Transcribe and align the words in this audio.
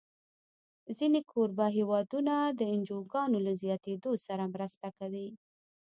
ځینې 0.97 1.19
کوربه 1.31 1.67
هېوادونه 1.77 2.35
د 2.59 2.61
انجوګانو 2.73 3.37
له 3.45 3.51
زیاتېدو 3.61 4.11
سره 4.27 4.43
مرسته 4.53 4.87
کوي. 4.97 5.27